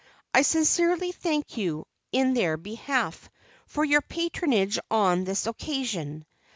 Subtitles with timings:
[0.33, 3.29] I sincerely thank you, in their behalf,
[3.67, 6.25] for your patronage on this occasion.